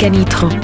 Michael 0.00 0.59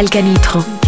Michael 0.00 0.79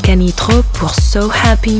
Canitro 0.00 0.62
pour 0.72 0.94
So 0.94 1.30
Happy 1.44 1.72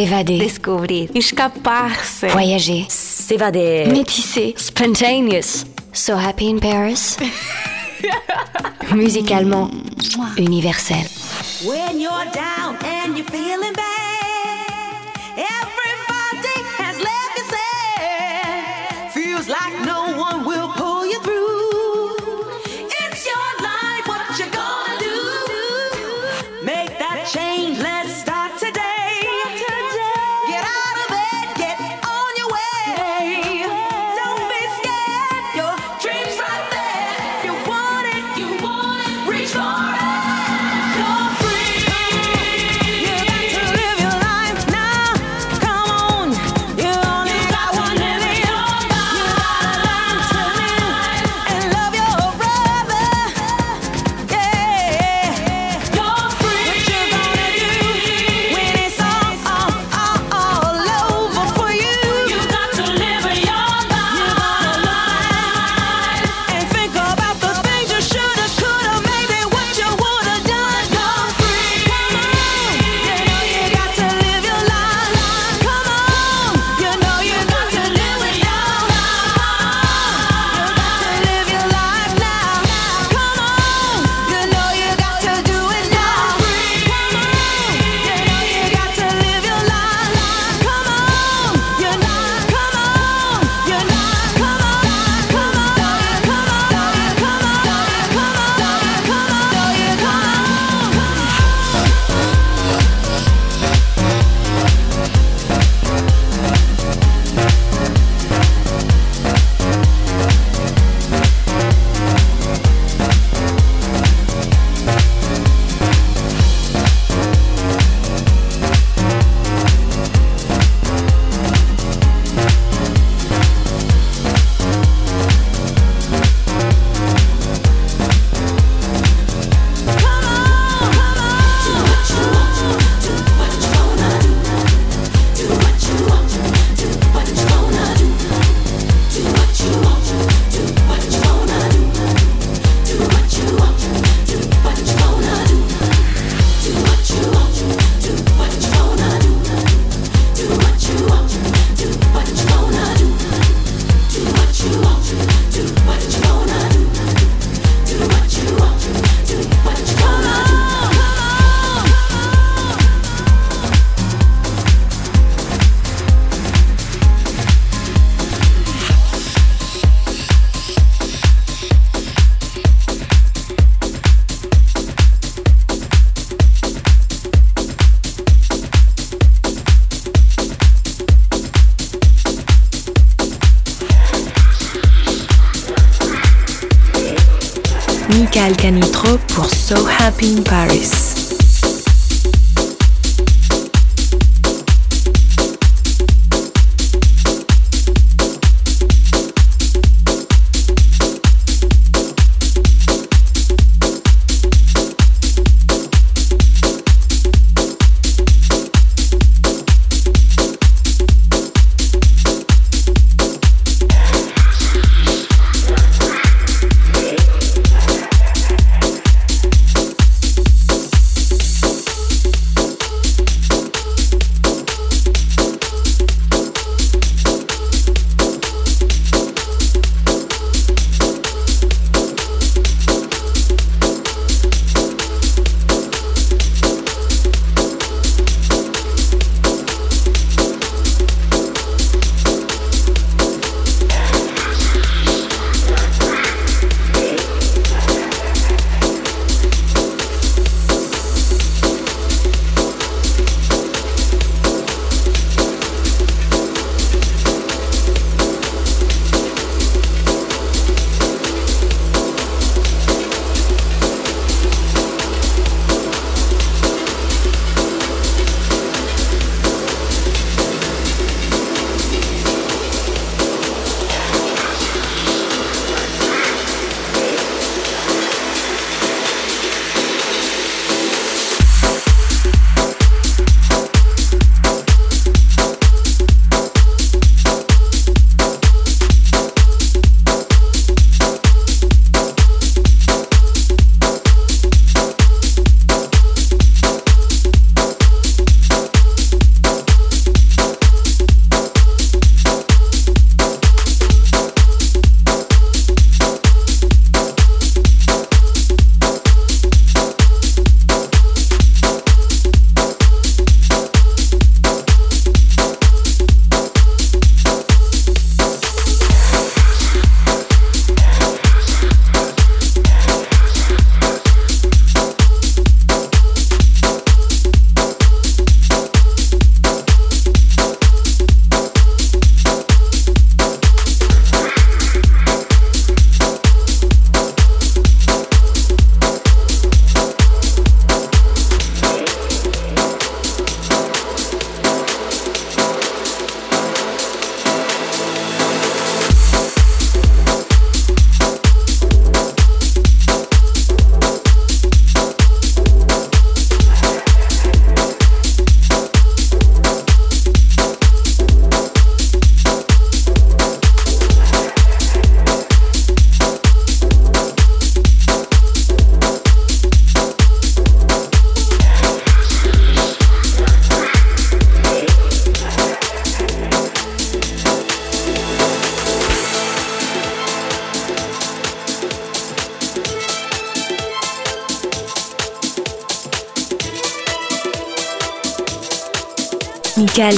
S'évader. 0.00 0.38
Découvrir. 0.38 1.10
Escaparse. 1.14 2.24
Voyager. 2.32 2.86
S'évader. 2.88 3.84
Métisser. 3.86 4.54
Spontaneous. 4.56 5.66
So 5.92 6.14
happy 6.16 6.48
in 6.48 6.58
Paris. 6.58 7.18
Musicalement, 8.94 9.70
universel. 10.38 10.96
When 11.66 12.00
you're 12.00 12.30
down 12.32 12.76
and 12.82 13.14
you're 13.18 13.26
feeling 13.26 13.74
bad. 13.74 13.89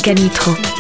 Canitro. 0.01 0.57
Canitro 0.57 0.72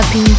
Happy 0.00 0.29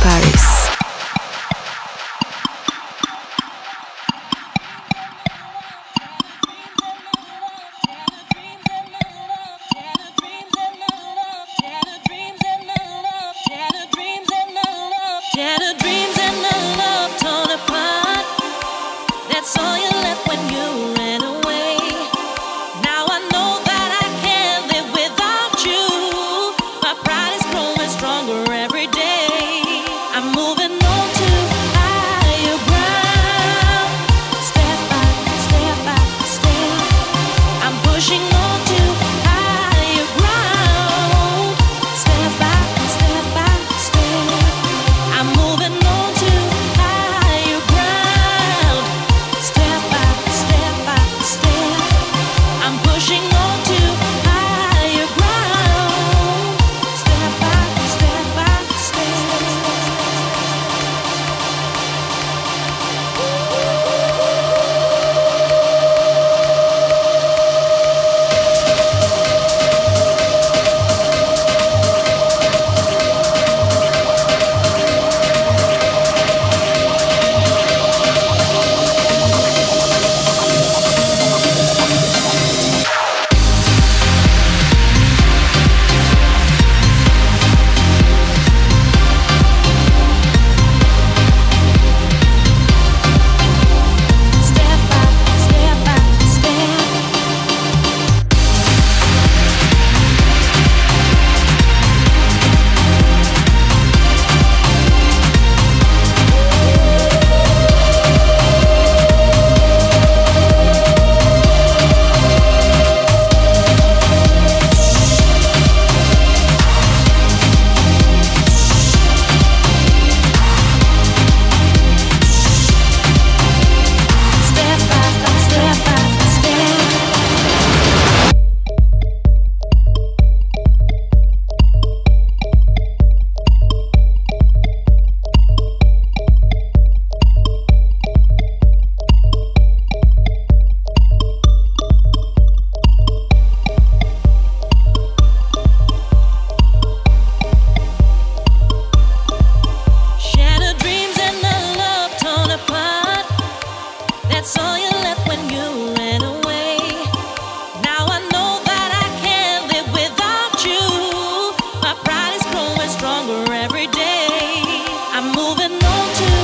to 166.09 166.40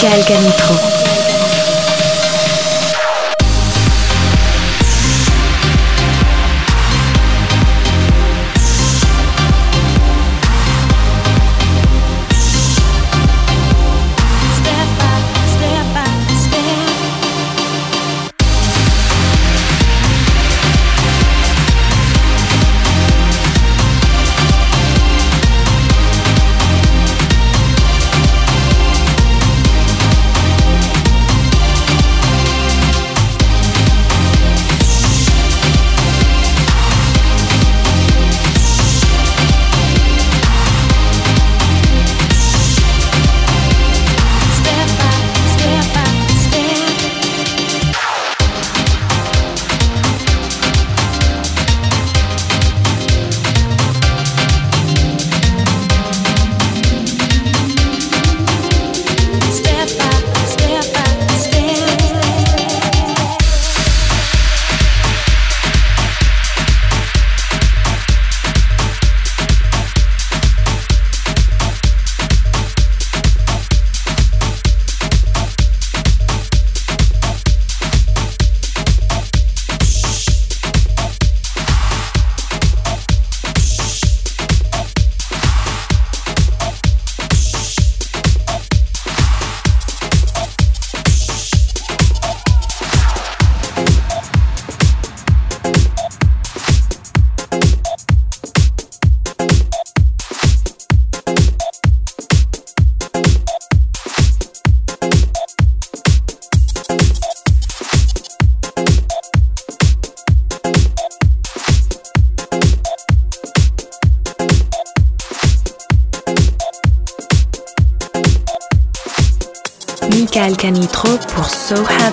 Canitro 0.00 0.99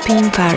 So 0.07 0.13
Happy 0.13 0.56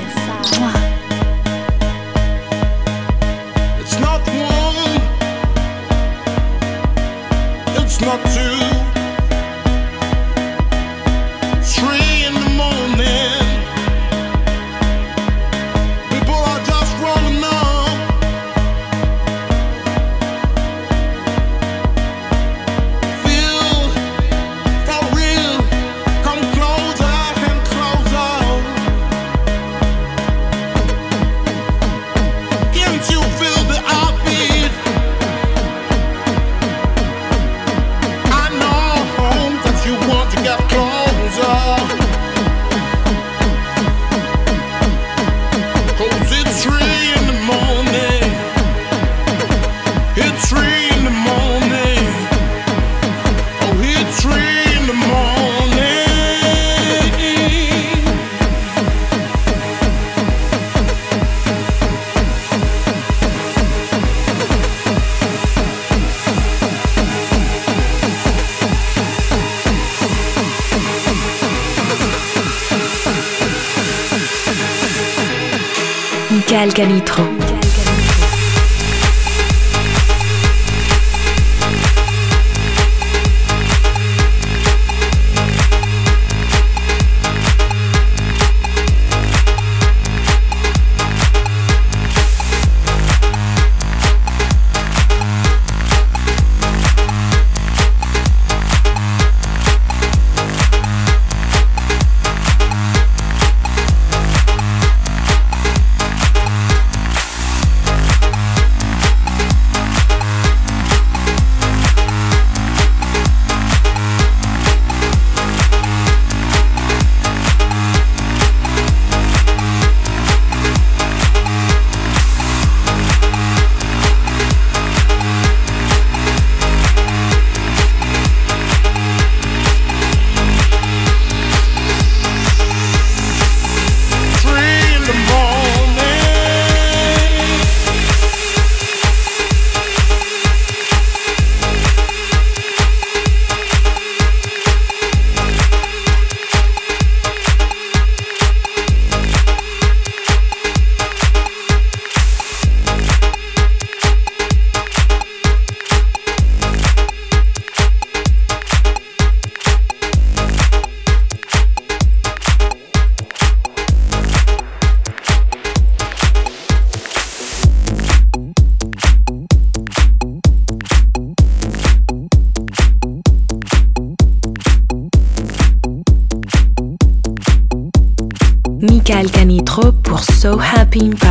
So 180.93 180.99
Happy 180.99 181.30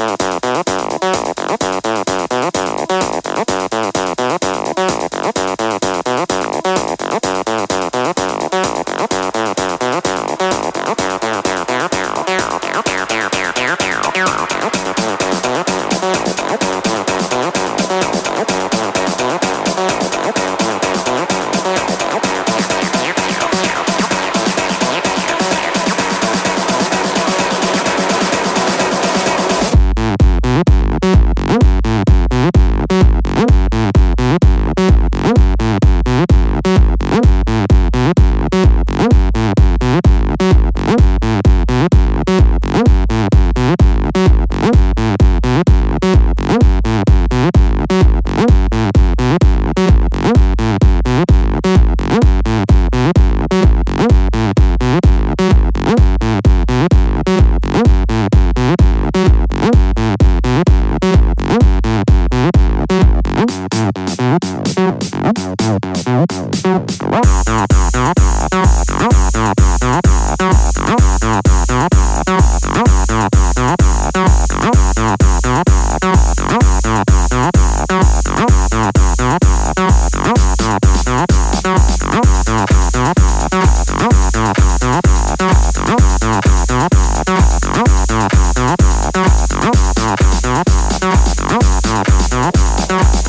Yeah. 92.53 93.20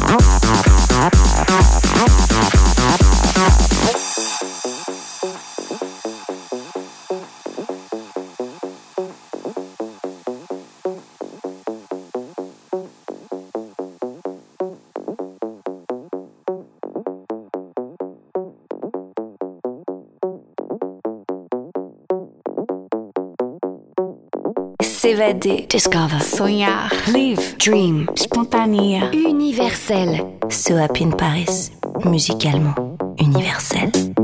Discover. 25.30 26.20
Sonhar. 26.20 26.90
Live. 27.12 27.56
Dream. 27.56 28.08
Spontané. 28.16 29.08
Universel. 29.12 30.36
So 30.50 30.76
Happy 30.76 31.04
in 31.04 31.12
Paris. 31.12 31.70
Musicalement 32.04 32.74
universel. 33.18 34.21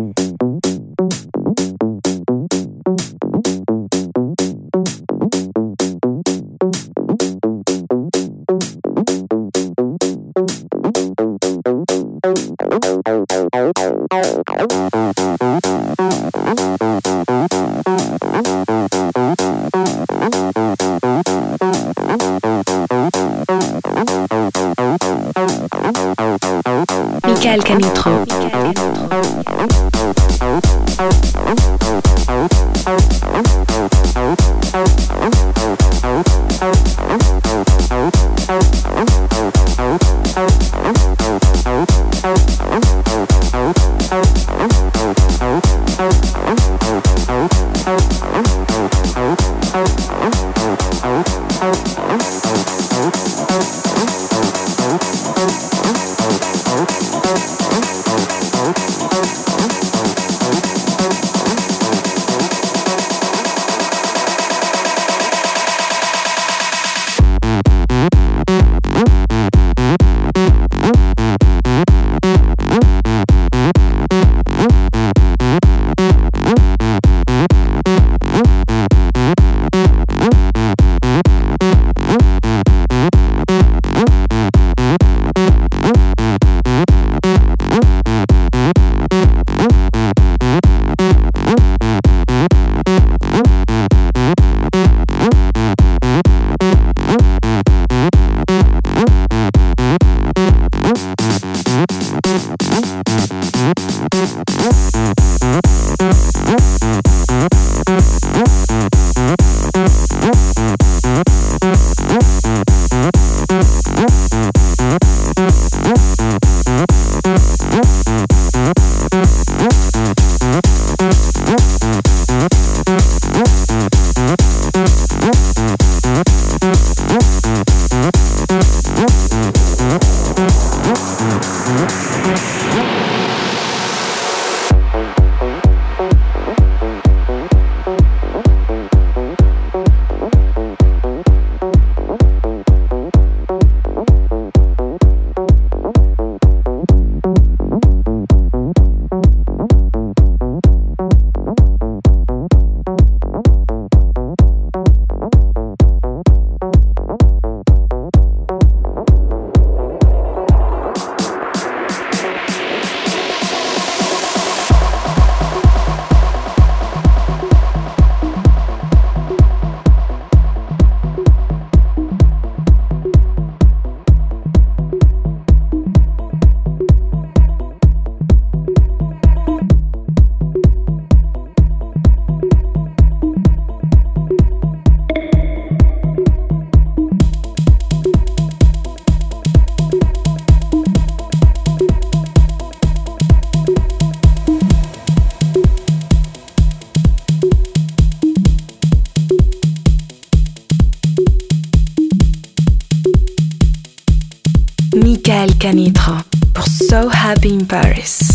so 206.89 207.07
happy 207.07 207.53
in 207.53 207.67
Paris. 207.67 208.28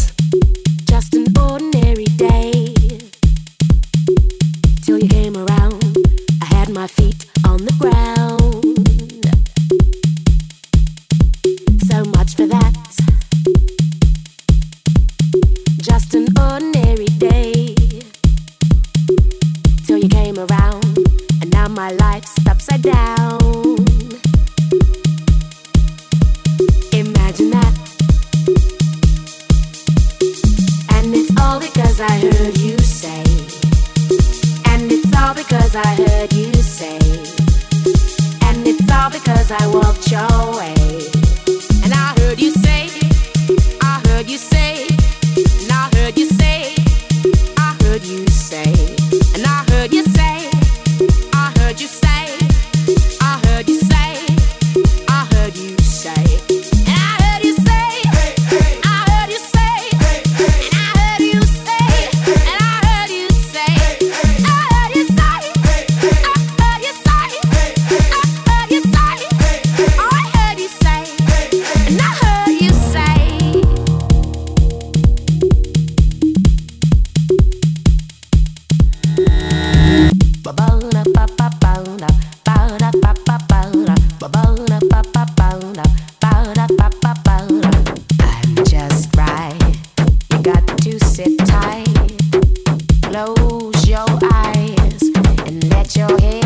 your 95.96 96.10
head. 96.22 96.43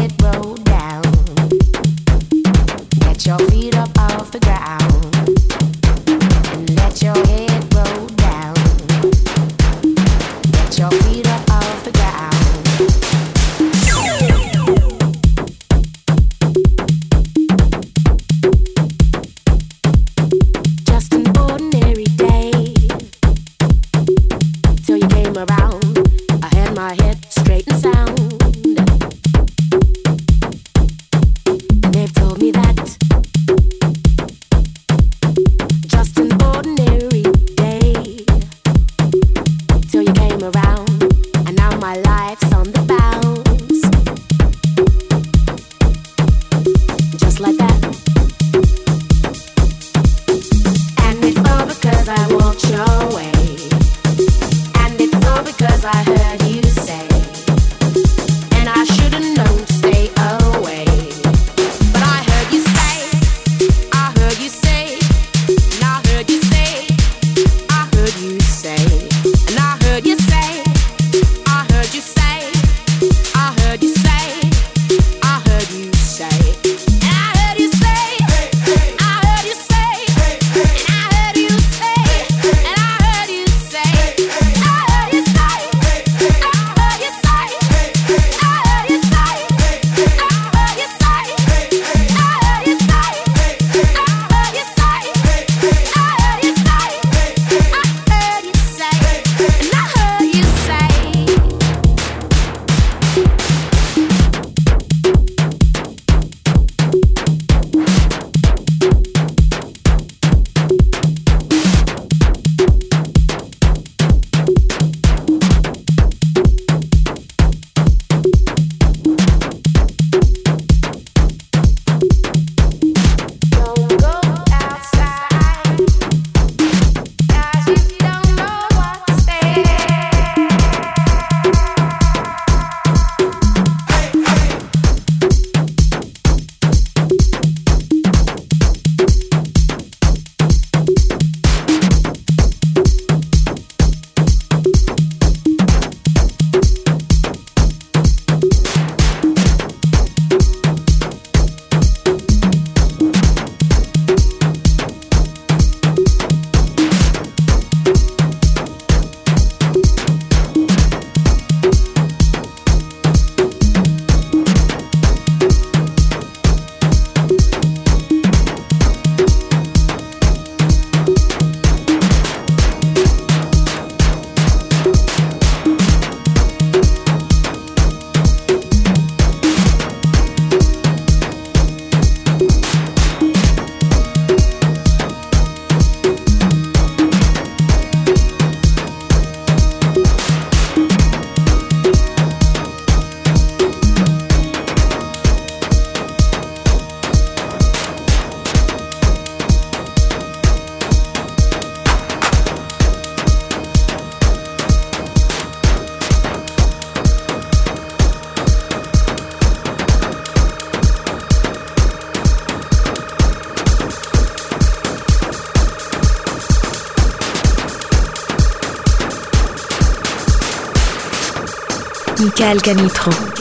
Michael 222.20 222.60
Canitro. 222.62 223.37